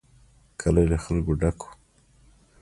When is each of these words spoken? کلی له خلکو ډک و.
کلی 0.59 0.85
له 0.91 0.97
خلکو 1.03 1.31
ډک 1.41 1.59
و. 1.63 1.67